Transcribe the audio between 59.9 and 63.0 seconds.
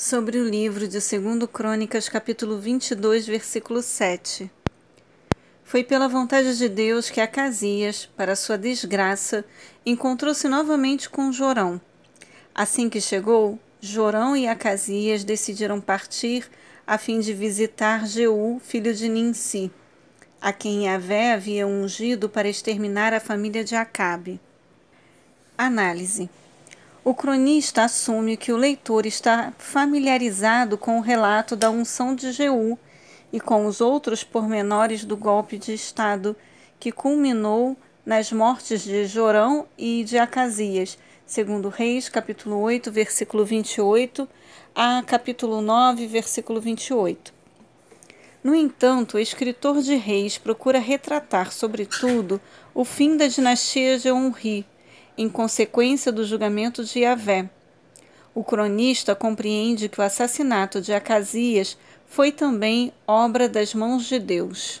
o assassinato de Acasias foi também